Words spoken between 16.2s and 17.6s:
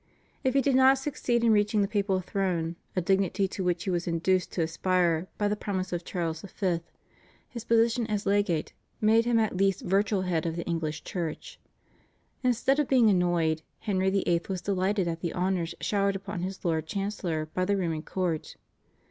his Lord Chancellor